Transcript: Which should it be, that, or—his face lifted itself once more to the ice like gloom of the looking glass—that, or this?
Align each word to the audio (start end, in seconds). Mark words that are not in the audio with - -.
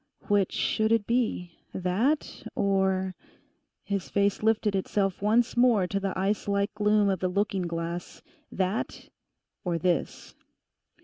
Which 0.27 0.53
should 0.53 0.91
it 0.91 1.05
be, 1.05 1.59
that, 1.75 2.41
or—his 2.55 4.09
face 4.09 4.41
lifted 4.41 4.75
itself 4.75 5.21
once 5.21 5.55
more 5.55 5.85
to 5.85 5.99
the 5.99 6.17
ice 6.17 6.47
like 6.47 6.73
gloom 6.73 7.07
of 7.07 7.19
the 7.19 7.27
looking 7.29 7.67
glass—that, 7.67 9.09
or 9.63 9.77
this? 9.77 10.33